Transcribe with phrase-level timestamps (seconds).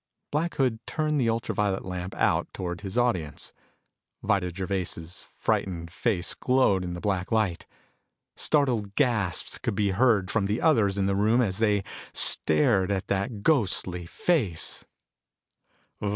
[0.31, 3.53] Black Hood turned the ultra violet lamp out toward his audience.
[4.23, 7.67] Vida Gervais' frightened face glowed in the black light.
[8.35, 11.83] Startled gasps could be heard from the others in the room as they
[12.13, 14.85] stared at that ghostly face.